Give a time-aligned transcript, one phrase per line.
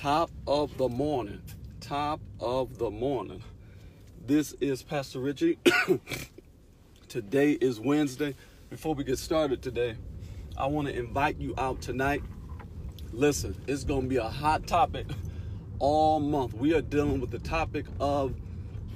[0.00, 1.42] Top of the morning.
[1.78, 3.44] Top of the morning.
[4.26, 5.58] This is Pastor Richie.
[7.08, 8.34] today is Wednesday.
[8.70, 9.96] Before we get started today,
[10.56, 12.22] I want to invite you out tonight.
[13.12, 15.04] Listen, it's going to be a hot topic
[15.78, 16.54] all month.
[16.54, 18.34] We are dealing with the topic of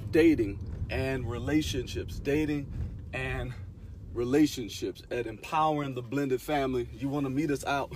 [0.09, 0.57] dating
[0.89, 2.17] and relationships.
[2.17, 2.65] Dating
[3.13, 3.53] and
[4.15, 6.89] relationships at Empowering the Blended Family.
[6.97, 7.93] You want to meet us out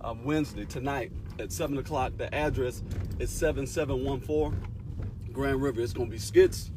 [0.00, 2.12] um, Wednesday tonight at 7 o'clock.
[2.16, 2.82] The address
[3.18, 5.80] is 7714 Grand River.
[5.80, 6.70] It's going to be skits.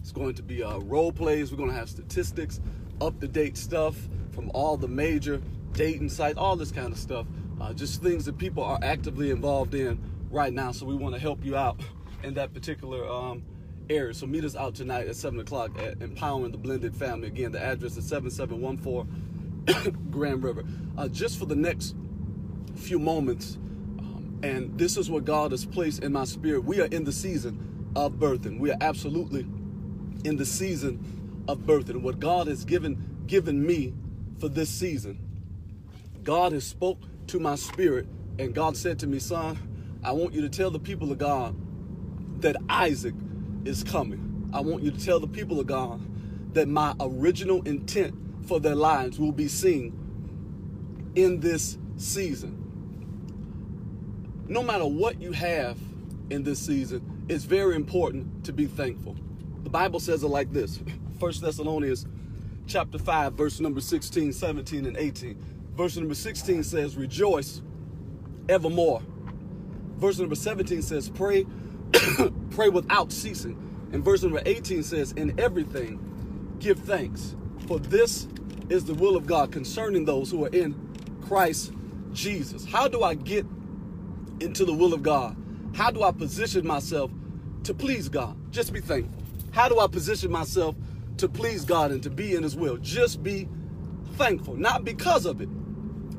[0.00, 1.50] It's going to be uh, role plays.
[1.50, 2.60] We're going to have statistics,
[3.00, 3.96] up to date stuff
[4.32, 5.40] from all the major
[5.72, 7.26] dating sites, all this kind of stuff.
[7.60, 10.72] Uh, just things that people are actively involved in right now.
[10.72, 11.80] So we want to help you out
[12.22, 13.42] in that particular um,
[13.90, 14.14] area.
[14.14, 17.28] So meet us out tonight at 7 o'clock at Empowering the Blended Family.
[17.28, 20.64] Again, the address is 7714 Grand River.
[20.96, 21.94] Uh, just for the next
[22.76, 23.58] few moments,
[24.42, 26.64] and this is what God has placed in my spirit.
[26.64, 28.58] We are in the season of birthing.
[28.58, 29.46] We are absolutely
[30.24, 32.02] in the season of birthing.
[32.02, 33.94] What God has given given me
[34.40, 35.18] for this season.
[36.24, 38.06] God has spoke to my spirit,
[38.38, 39.56] and God said to me, son,
[40.02, 41.54] I want you to tell the people of God
[42.42, 43.14] that Isaac
[43.64, 44.50] is coming.
[44.52, 46.00] I want you to tell the people of God
[46.54, 48.14] that my original intent
[48.46, 52.69] for their lives will be seen in this season.
[54.50, 55.78] No matter what you have
[56.28, 59.14] in this season, it's very important to be thankful.
[59.62, 60.78] The Bible says it like this
[61.20, 62.04] 1 Thessalonians
[62.66, 65.40] chapter 5, verse number 16, 17, and 18.
[65.76, 67.62] Verse number 16 says, Rejoice
[68.48, 69.02] evermore.
[69.98, 71.46] Verse number 17 says, Pray
[72.50, 73.56] pray without ceasing.
[73.92, 77.36] And verse number 18 says, In everything give thanks,
[77.68, 78.26] for this
[78.68, 80.74] is the will of God concerning those who are in
[81.28, 81.72] Christ
[82.12, 82.64] Jesus.
[82.64, 83.46] How do I get
[84.40, 85.36] into the will of God?
[85.74, 87.10] How do I position myself
[87.64, 88.36] to please God?
[88.50, 89.22] Just be thankful.
[89.52, 90.74] How do I position myself
[91.18, 92.76] to please God and to be in His will?
[92.78, 93.48] Just be
[94.14, 95.48] thankful, not because of it,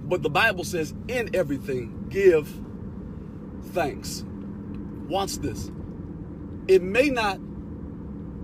[0.10, 2.54] but the Bible says, in everything, give
[3.74, 4.26] thanks.
[5.08, 5.72] Watch this.
[6.68, 7.40] It may not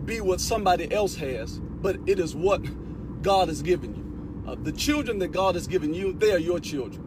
[0.05, 2.61] be what somebody else has, but it is what
[3.21, 4.51] God has given you.
[4.51, 7.06] Uh, the children that God has given you, they are your children.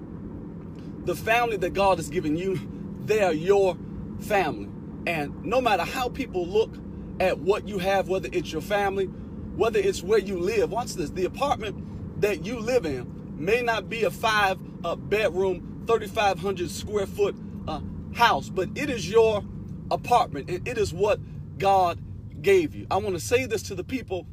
[1.05, 2.59] The family that God has given you,
[3.05, 3.77] they are your
[4.21, 4.69] family.
[5.07, 6.75] And no matter how people look
[7.21, 11.11] at what you have, whether it's your family, whether it's where you live, watch this
[11.11, 17.07] the apartment that you live in may not be a five uh, bedroom, 3,500 square
[17.07, 17.35] foot
[17.67, 17.81] uh,
[18.15, 19.43] house, but it is your
[19.91, 21.19] apartment and it is what
[21.59, 21.99] God
[22.43, 22.87] gave you.
[22.91, 24.27] I want to say this to the people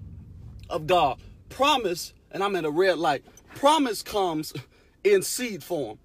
[0.69, 1.19] of God.
[1.49, 3.23] Promise, and I'm in a red light,
[3.55, 4.53] promise comes
[5.03, 5.99] in seed form.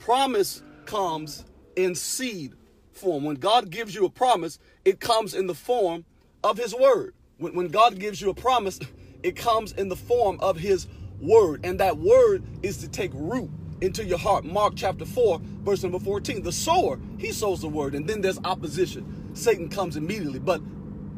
[0.00, 1.44] Promise comes
[1.76, 2.54] in seed
[2.92, 3.24] form.
[3.24, 6.04] When God gives you a promise, it comes in the form
[6.42, 7.14] of His word.
[7.38, 8.80] When, when God gives you a promise,
[9.22, 10.88] it comes in the form of His
[11.20, 11.60] word.
[11.64, 13.50] And that word is to take root
[13.82, 14.44] into your heart.
[14.44, 16.42] Mark chapter 4, verse number 14.
[16.42, 19.30] The sower, he sows the word, and then there's opposition.
[19.34, 20.38] Satan comes immediately.
[20.38, 20.62] But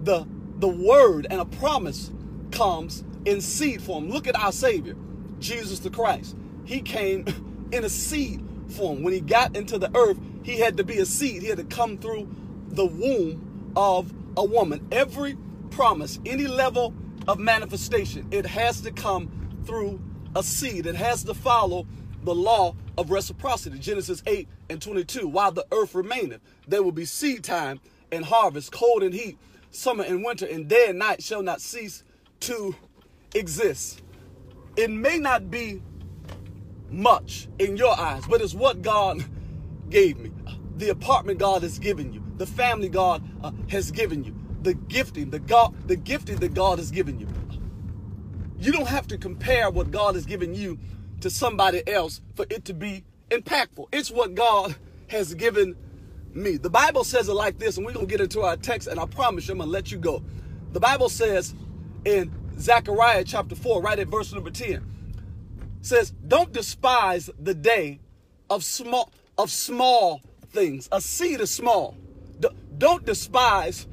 [0.04, 0.26] the
[0.58, 2.12] the word and a promise
[2.52, 4.10] comes in seed form.
[4.10, 4.94] Look at our Savior,
[5.40, 6.36] Jesus the Christ.
[6.64, 7.24] He came
[7.72, 8.44] in a seed
[8.78, 11.42] When he got into the earth, he had to be a seed.
[11.42, 12.28] He had to come through
[12.68, 14.86] the womb of a woman.
[14.90, 15.36] Every
[15.70, 16.94] promise, any level
[17.28, 20.00] of manifestation, it has to come through
[20.34, 20.86] a seed.
[20.86, 21.86] It has to follow
[22.24, 23.78] the law of reciprocity.
[23.78, 25.28] Genesis 8 and 22.
[25.28, 29.38] While the earth remaineth, there will be seed time and harvest, cold and heat,
[29.70, 32.04] summer and winter, and day and night shall not cease
[32.40, 32.74] to
[33.34, 34.02] exist.
[34.76, 35.82] It may not be
[36.92, 39.24] much in your eyes, but it's what God
[39.88, 40.30] gave me.
[40.76, 45.30] The apartment God has given you, the family God uh, has given you, the gifting,
[45.30, 47.28] the God, the gifting that God has given you.
[48.58, 50.78] You don't have to compare what God has given you
[51.20, 53.86] to somebody else for it to be impactful.
[53.92, 54.76] It's what God
[55.08, 55.76] has given
[56.32, 56.56] me.
[56.56, 59.00] The Bible says it like this, and we're going to get into our text, and
[59.00, 60.22] I promise you, I'm going to let you go.
[60.72, 61.54] The Bible says
[62.04, 64.84] in Zechariah chapter 4, right at verse number 10,
[65.82, 68.00] says, Don't despise the day
[68.48, 70.20] of small of small
[70.50, 70.88] things.
[70.92, 71.96] A seed is small.
[72.40, 72.48] D-
[72.78, 73.86] don't despise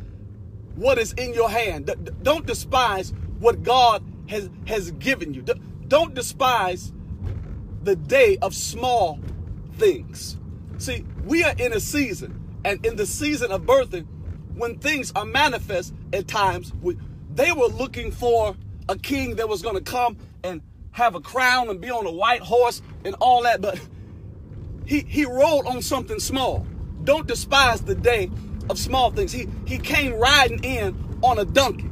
[0.76, 1.88] what is in your hand.
[1.88, 5.42] D- don't despise what God has, has given you.
[5.42, 5.54] D-
[5.88, 6.94] don't despise
[7.84, 9.20] the day of small
[9.78, 10.38] things.
[10.78, 14.06] See, we are in a season, and in the season of birthing,
[14.56, 16.98] when things are manifest at times, we,
[17.34, 18.56] they were looking for
[18.90, 22.12] a king that was going to come and have a crown and be on a
[22.12, 23.80] white horse and all that, but
[24.86, 26.66] he, he rode on something small.
[27.04, 28.30] don't despise the day
[28.70, 29.32] of small things.
[29.32, 31.90] He he came riding in on a donkey,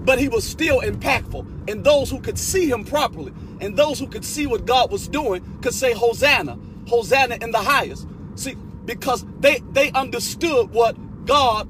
[0.00, 1.70] but he was still impactful.
[1.70, 5.08] And those who could see him properly, and those who could see what God was
[5.08, 6.58] doing, could say Hosanna,
[6.88, 8.06] Hosanna in the highest.
[8.34, 10.96] See, because they they understood what
[11.26, 11.68] God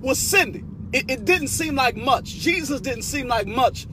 [0.00, 0.90] was sending.
[0.92, 2.26] It, it didn't seem like much.
[2.26, 3.86] Jesus didn't seem like much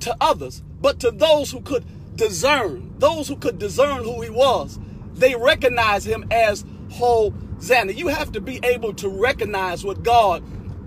[0.00, 1.84] to others, but to those who could
[2.16, 4.78] discern, those who could discern who he was,
[5.14, 7.92] they recognized him as Hosanna.
[7.92, 10.42] You have to be able to recognize what God,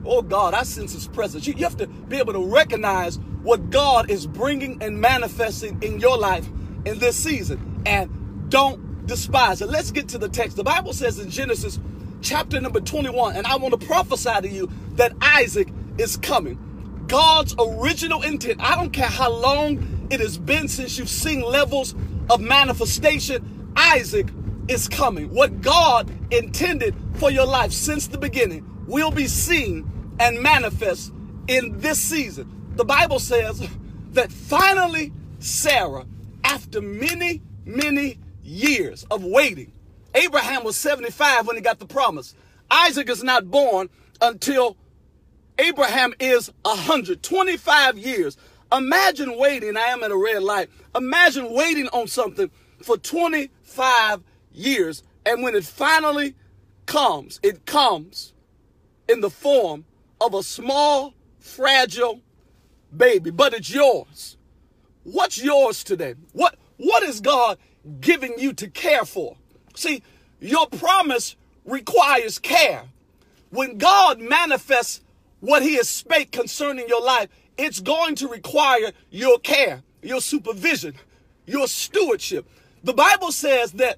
[0.06, 1.48] oh God, I sense his presence.
[1.48, 6.00] You, you have to be able to recognize what God is bringing and manifesting in
[6.00, 6.48] your life
[6.86, 7.82] in this season.
[7.86, 9.70] And don't despise it.
[9.70, 10.58] Let's get to the text.
[10.58, 11.80] The Bible says in Genesis
[12.22, 16.60] chapter number 21, and I want to prophesy to you that Isaac is coming.
[17.08, 21.96] God's original intent, I don't care how long it has been since you've seen levels
[22.30, 24.28] of manifestation, Isaac
[24.68, 25.34] is coming.
[25.34, 31.12] What God intended for your life since the beginning will be seen and manifest
[31.48, 32.74] in this season.
[32.76, 33.68] The Bible says
[34.12, 36.06] that finally Sarah,
[36.44, 39.72] after many, many years of waiting,
[40.14, 42.36] Abraham was 75 when he got the promise.
[42.72, 43.90] Isaac is not born
[44.22, 44.78] until
[45.58, 48.38] Abraham is 125 years.
[48.72, 49.78] Imagine waiting.
[49.78, 50.70] I am at a red light.
[50.96, 55.04] Imagine waiting on something for 25 years.
[55.26, 56.36] And when it finally
[56.86, 58.34] comes, it comes
[59.08, 59.86] in the form
[60.20, 62.22] of a small, fragile
[62.96, 64.38] baby, but it's yours.
[65.04, 66.16] What's yours today?
[66.34, 67.58] What, what is God
[68.02, 69.38] giving you to care for?
[69.76, 70.02] See,
[70.40, 72.84] your promise requires care.
[73.50, 75.02] When God manifests
[75.40, 80.94] what he has spake concerning your life, it's going to require your care, your supervision,
[81.46, 82.48] your stewardship.
[82.84, 83.98] The Bible says that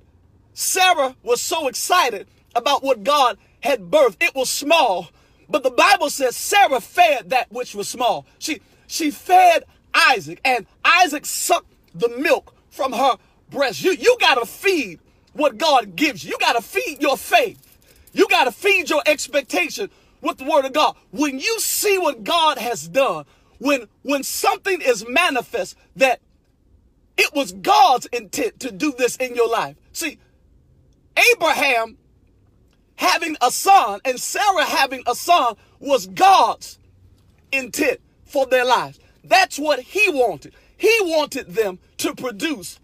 [0.54, 4.18] Sarah was so excited about what God had birthed.
[4.22, 5.10] It was small,
[5.50, 8.26] but the Bible says Sarah fed that which was small.
[8.40, 9.64] She she fed
[9.94, 13.18] Isaac, and Isaac sucked the milk from her
[13.50, 13.84] breast.
[13.84, 15.00] You you gotta feed
[15.34, 16.32] what God gives you.
[16.32, 17.64] You gotta feed your faith.
[18.14, 19.90] You gotta feed your expectation
[20.22, 20.96] with the word of God.
[21.12, 23.26] When you see what God has done,
[23.60, 26.22] when when something is manifest that
[27.18, 29.76] it was God's intent to do this in your life.
[29.92, 30.20] See,
[31.34, 31.98] Abraham
[32.96, 36.78] having a son and Sarah having a son was God's
[37.52, 39.00] intent for their lives.
[39.24, 40.54] That's what he wanted.
[40.78, 42.80] He wanted them to produce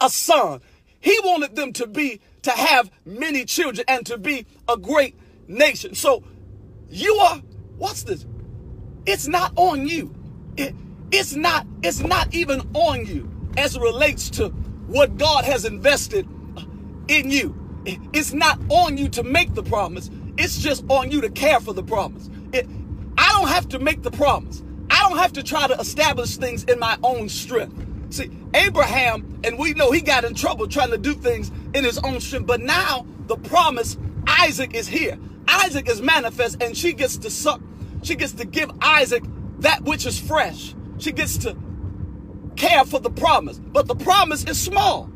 [0.00, 0.60] a son.
[0.98, 5.14] He wanted them to be to have many children and to be a great
[5.46, 5.94] nation.
[5.94, 6.24] So
[6.90, 7.36] you are,
[7.76, 8.26] what's this?
[9.06, 10.14] It's not on you.
[10.56, 10.74] It,
[11.10, 14.48] it's not, it's not even on you as it relates to
[14.86, 16.26] what God has invested
[17.08, 17.56] in you.
[18.12, 20.10] It's not on you to make the promise.
[20.36, 22.28] It's just on you to care for the promise.
[22.52, 22.66] It,
[23.16, 24.62] I don't have to make the promise.
[24.90, 27.86] I don't have to try to establish things in my own strength.
[28.10, 31.98] See, Abraham, and we know he got in trouble trying to do things in his
[31.98, 33.96] own strength, but now the promise,
[34.26, 35.18] Isaac is here.
[35.50, 37.60] Isaac is manifest and she gets to suck,
[38.02, 39.24] she gets to give Isaac
[39.58, 40.74] that which is fresh.
[40.98, 41.56] She gets to
[42.56, 43.58] care for the promise.
[43.58, 45.10] But the promise is small.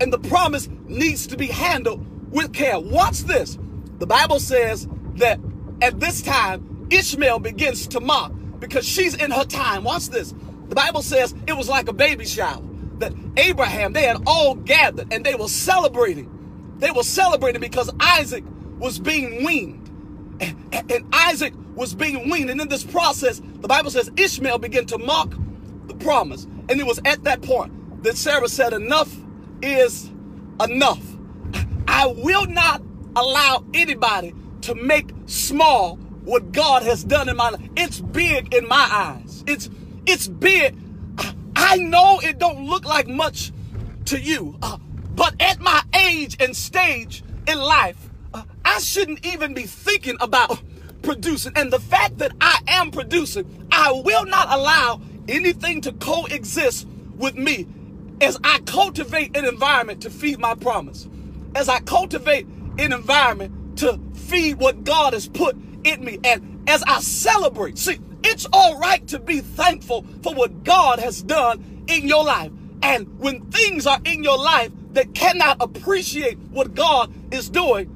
[0.00, 2.78] And the promise needs to be handled with care.
[2.78, 3.58] Watch this.
[3.98, 5.40] The Bible says that
[5.82, 9.84] at this time, Ishmael begins to mock because she's in her time.
[9.84, 10.34] Watch this.
[10.68, 12.62] The Bible says it was like a baby shower.
[12.98, 16.34] That Abraham, they had all gathered and they were celebrating.
[16.78, 18.44] They were celebrating because Isaac
[18.78, 19.86] was being weaned.
[20.40, 22.50] And, and, Isaac was being weaned.
[22.50, 25.34] And in this process, the Bible says Ishmael began to mock
[25.86, 26.44] the promise.
[26.68, 29.14] And it was at that point that Sarah said, Enough
[29.62, 30.10] is
[30.60, 31.02] enough.
[31.88, 32.82] I will not
[33.16, 37.68] allow anybody to make small what God has done in my life.
[37.76, 39.42] It's big in my eyes.
[39.46, 39.70] It's
[40.06, 40.76] it's big.
[41.56, 43.52] I know it don't look like much
[44.06, 44.78] to you, uh,
[45.14, 48.07] but at my age and stage in life,
[48.68, 50.62] I shouldn't even be thinking about
[51.02, 51.52] producing.
[51.56, 57.34] And the fact that I am producing, I will not allow anything to coexist with
[57.34, 57.66] me
[58.20, 61.08] as I cultivate an environment to feed my promise.
[61.54, 62.46] As I cultivate
[62.78, 66.18] an environment to feed what God has put in me.
[66.22, 71.22] And as I celebrate, see, it's all right to be thankful for what God has
[71.22, 72.52] done in your life.
[72.82, 77.94] And when things are in your life that cannot appreciate what God is doing,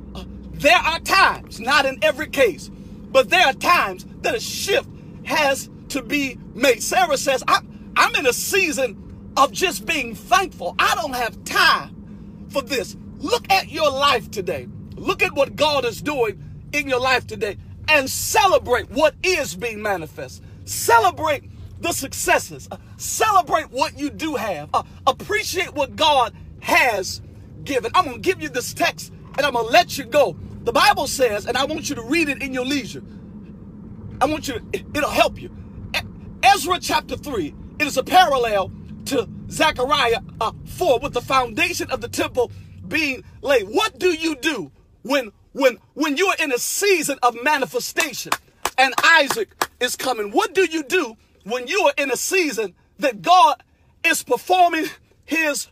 [0.62, 2.70] there are times, not in every case,
[3.10, 4.88] but there are times that a shift
[5.24, 6.82] has to be made.
[6.82, 10.76] Sarah says, I'm, I'm in a season of just being thankful.
[10.78, 12.96] I don't have time for this.
[13.18, 14.68] Look at your life today.
[14.94, 16.42] Look at what God is doing
[16.72, 17.56] in your life today
[17.88, 20.44] and celebrate what is being manifest.
[20.64, 21.42] Celebrate
[21.80, 22.68] the successes.
[22.70, 24.70] Uh, celebrate what you do have.
[24.72, 27.20] Uh, appreciate what God has
[27.64, 27.90] given.
[27.94, 30.36] I'm going to give you this text and I'm going to let you go.
[30.64, 33.02] The Bible says, and I want you to read it in your leisure.
[34.20, 35.50] I want you to, it'll help you.
[36.42, 38.70] Ezra chapter 3, it is a parallel
[39.06, 42.52] to Zechariah uh, 4 with the foundation of the temple
[42.86, 43.64] being laid.
[43.64, 44.70] What do you do
[45.02, 48.32] when when when you're in a season of manifestation
[48.78, 49.50] and Isaac
[49.80, 50.30] is coming?
[50.30, 53.62] What do you do when you are in a season that God
[54.04, 54.86] is performing
[55.24, 55.68] his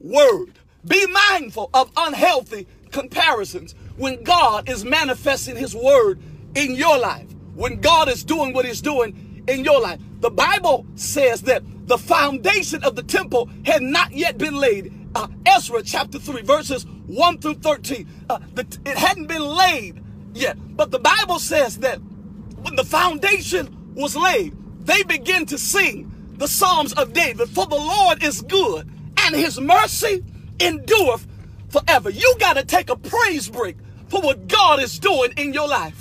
[0.00, 0.58] word?
[0.84, 6.20] Be mindful of unhealthy comparisons when God is manifesting his word
[6.54, 7.28] in your life.
[7.54, 10.00] When God is doing what he's doing in your life.
[10.20, 14.92] The Bible says that the foundation of the temple had not yet been laid.
[15.14, 18.08] Uh, Ezra chapter 3, verses 1 through 13.
[18.30, 20.56] Uh, the, it hadn't been laid yet.
[20.76, 24.56] But the Bible says that when the foundation was laid,
[24.86, 27.48] they begin to sing the Psalms of David.
[27.50, 30.24] For the Lord is good, and his mercy
[30.60, 31.26] endureth
[31.72, 32.10] forever.
[32.10, 33.76] You got to take a praise break
[34.08, 36.00] for what God is doing in your life.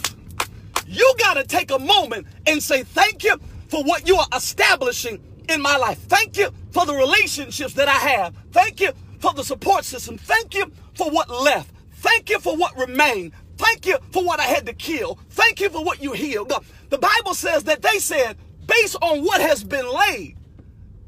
[0.86, 3.38] You got to take a moment and say, Thank you
[3.70, 5.98] for what you are establishing in my life.
[6.00, 8.36] Thank you for the relationships that I have.
[8.52, 10.18] Thank you for the support system.
[10.18, 11.72] Thank you for what left.
[11.94, 13.32] Thank you for what remained.
[13.58, 15.20] Thank you for what I had to kill.
[15.30, 16.52] Thank you for what you healed.
[16.90, 20.36] The Bible says that they said, based on what has been laid,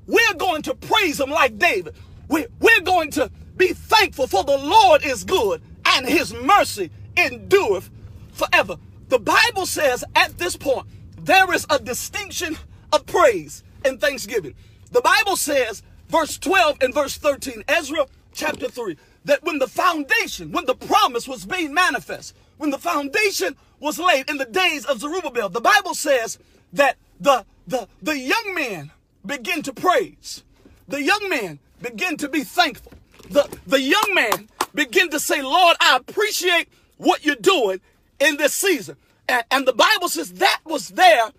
[0.05, 1.95] we're going to praise him like David.
[2.29, 7.89] We, we're going to be thankful for the Lord is good and his mercy endureth
[8.31, 8.77] forever.
[9.09, 12.57] The Bible says at this point, there is a distinction
[12.91, 14.55] of praise and thanksgiving.
[14.91, 20.51] The Bible says, verse 12 and verse 13, Ezra chapter 3, that when the foundation,
[20.51, 24.99] when the promise was being manifest, when the foundation was laid in the days of
[24.99, 26.37] Zerubbabel, the Bible says
[26.73, 28.91] that the, the, the young men
[29.25, 30.43] begin to praise.
[30.87, 32.93] The young men begin to be thankful.
[33.29, 37.81] The, the young man begin to say, Lord, I appreciate what you're doing
[38.19, 38.97] in this season.
[39.27, 41.31] And, and the Bible says that was their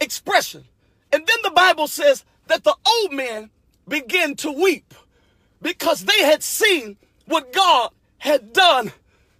[0.00, 0.64] expression.
[1.12, 3.50] And then the Bible says that the old men
[3.88, 4.94] began to weep
[5.62, 8.92] because they had seen what God had done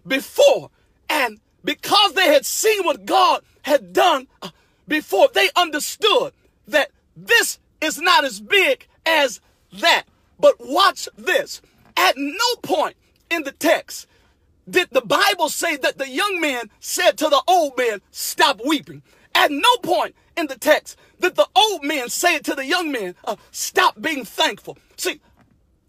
[0.06, 0.70] before.
[1.08, 4.50] And because they had seen what God had done uh,
[4.86, 6.32] before, they understood
[6.68, 9.40] that this is not as big as
[9.80, 10.04] that.
[10.38, 11.60] But watch this.
[11.96, 12.96] At no point
[13.30, 14.06] in the text
[14.68, 19.02] did the Bible say that the young man said to the old man, Stop weeping?
[19.34, 23.14] At no point in the text did the old man say to the young man,
[23.24, 24.76] uh, Stop being thankful.
[24.96, 25.20] See,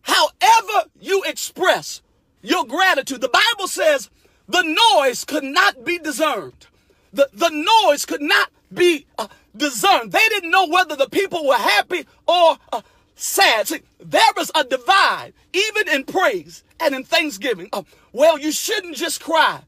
[0.04, 2.02] however you express
[2.42, 4.10] your gratitude, the Bible says
[4.48, 6.68] the noise could not be discerned.
[7.14, 10.12] The, the noise could not be uh, discerned.
[10.12, 12.82] They didn't know whether the people were happy or uh,
[13.18, 13.68] sad.
[13.68, 17.70] See, there is a divide, even in praise and in thanksgiving.
[17.74, 17.84] Uh,
[18.14, 19.62] well, you shouldn't just cry.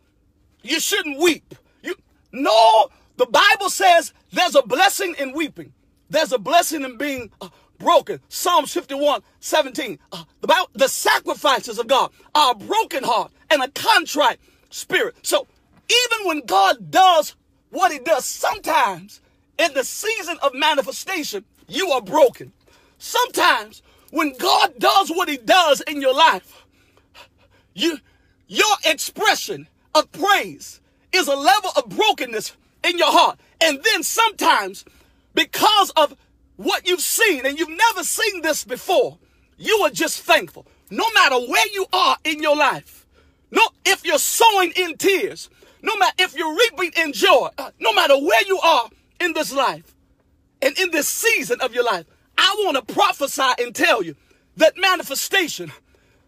[0.62, 1.56] You shouldn't weep.
[1.84, 1.96] You
[2.32, 5.74] no, the Bible says there's a blessing in weeping.
[6.10, 8.20] There's a blessing in being uh, broken.
[8.30, 10.00] Psalms 51, 17.
[10.12, 14.40] Uh, the, Bible, the sacrifices of God are a broken heart and a contrite
[14.70, 15.16] spirit.
[15.24, 15.48] So
[15.90, 17.36] even when God does
[17.72, 19.22] what he does, sometimes
[19.58, 22.52] in the season of manifestation, you are broken.
[23.00, 26.66] Sometimes when God does what he does in your life,
[27.74, 27.98] you
[28.48, 33.40] your expression of praise is a level of brokenness in your heart.
[33.62, 34.86] And then sometimes
[35.34, 36.16] because of
[36.58, 39.18] what you've seen and you've never seen this before,
[39.58, 40.66] you are just thankful.
[40.90, 43.06] No matter where you are in your life,
[43.52, 45.50] no if you're sowing in tears,
[45.82, 48.90] no matter if you're reaping in joy, uh, no matter where you are
[49.22, 49.96] in this life
[50.62, 52.06] and in this season of your life,
[52.40, 54.16] I want to prophesy and tell you
[54.56, 55.72] that manifestation,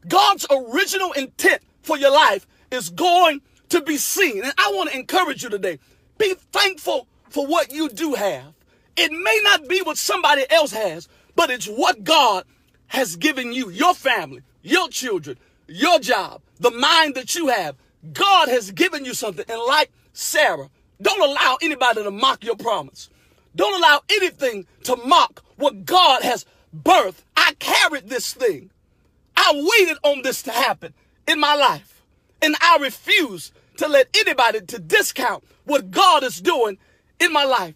[0.07, 4.43] God's original intent for your life is going to be seen.
[4.43, 5.79] And I want to encourage you today.
[6.17, 8.53] Be thankful for what you do have.
[8.97, 12.43] It may not be what somebody else has, but it's what God
[12.87, 15.37] has given you, your family, your children,
[15.67, 17.77] your job, the mind that you have.
[18.11, 19.45] God has given you something.
[19.47, 20.69] And like Sarah,
[21.01, 23.09] don't allow anybody to mock your promise.
[23.55, 27.23] Don't allow anything to mock what God has birthed.
[27.35, 28.71] I carried this thing.
[29.35, 30.93] I waited on this to happen
[31.27, 32.01] in my life.
[32.41, 36.77] And I refuse to let anybody to discount what God is doing
[37.19, 37.75] in my life.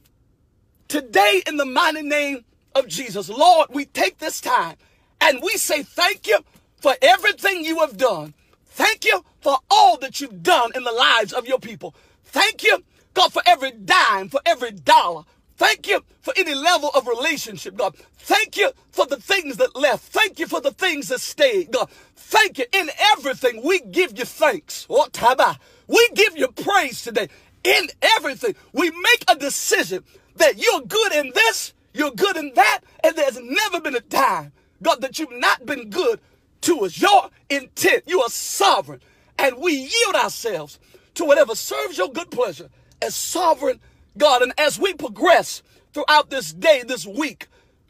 [0.88, 4.75] Today, in the mighty name of Jesus, Lord, we take this time
[5.22, 6.39] and we say thank you
[6.77, 8.34] for everything you have done.
[8.65, 11.94] Thank you for all that that you've done in the lives of your people.
[12.24, 15.24] Thank you, God, for every dime, for every dollar.
[15.57, 17.95] Thank you for any level of relationship, God.
[18.17, 20.03] Thank you for the things that left.
[20.03, 21.89] Thank you for the things that stayed, God.
[22.15, 22.65] Thank you.
[22.74, 24.85] In everything, we give you thanks.
[24.89, 25.59] Oh, what?
[25.88, 27.29] We give you praise today.
[27.63, 30.03] In everything, we make a decision
[30.35, 34.51] that you're good in this, you're good in that, and there's never been a time,
[34.83, 36.19] God, that you've not been good
[36.62, 37.00] to us.
[37.00, 39.01] Your intent, you are sovereign,
[39.39, 40.79] and we yield ourselves
[41.15, 42.69] to whatever serves your good pleasure
[43.01, 43.79] as sovereign
[44.17, 44.41] God.
[44.41, 45.62] And as we progress
[45.93, 47.48] throughout this day, this week,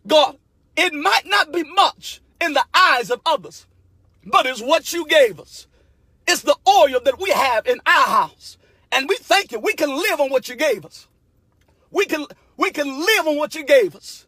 [0.07, 0.37] God,
[0.75, 3.65] it might not be much in the eyes of others,
[4.25, 5.67] but it's what you gave us.
[6.27, 8.57] It's the oil that we have in our house.
[8.91, 9.59] And we thank you.
[9.59, 11.07] We can live on what you gave us.
[11.91, 12.25] We can,
[12.57, 14.25] we can live on what you gave us.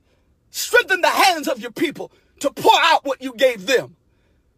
[0.51, 3.95] Strengthen the hands of your people to pour out what you gave them.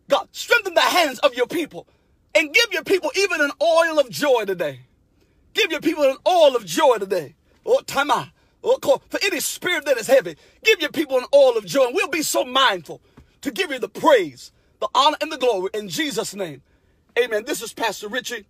[0.09, 1.87] God, strengthen the hands of your people
[2.35, 4.81] and give your people even an oil of joy today.
[5.53, 7.35] Give your people an oil of joy today.
[7.65, 8.31] Oh, tama.
[8.63, 11.85] Oh, for any spirit that is heavy, give your people an oil of joy.
[11.85, 13.01] And we'll be so mindful
[13.41, 16.61] to give you the praise, the honor, and the glory in Jesus' name.
[17.17, 17.43] Amen.
[17.45, 18.45] This is Pastor Richie.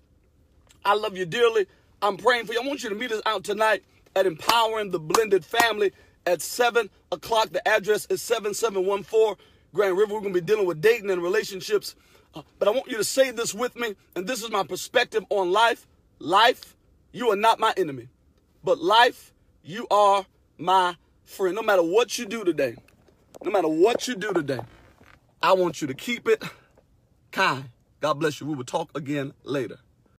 [0.83, 1.67] I love you dearly.
[2.01, 2.61] I'm praying for you.
[2.61, 3.83] I want you to meet us out tonight
[4.15, 5.91] at Empowering the Blended Family
[6.25, 7.49] at 7 o'clock.
[7.49, 9.35] The address is 7714
[9.73, 10.13] Grand River.
[10.13, 11.95] We're going to be dealing with dating and relationships.
[12.33, 15.23] Uh, but I want you to say this with me, and this is my perspective
[15.29, 15.87] on life.
[16.19, 16.75] Life,
[17.11, 18.07] you are not my enemy.
[18.63, 20.25] But life, you are
[20.57, 21.55] my friend.
[21.55, 22.75] No matter what you do today,
[23.43, 24.59] no matter what you do today,
[25.41, 26.43] I want you to keep it
[27.31, 27.69] kind.
[28.01, 28.47] God bless you.
[28.47, 29.79] We will talk again later.